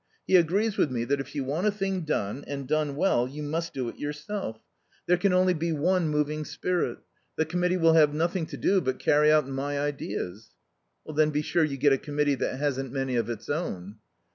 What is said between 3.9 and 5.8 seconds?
yourself. There can only be